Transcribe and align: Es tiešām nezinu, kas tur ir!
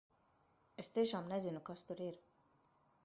Es 0.83 0.89
tiešām 0.95 1.29
nezinu, 1.33 1.61
kas 1.69 1.85
tur 1.91 2.05
ir! 2.07 2.19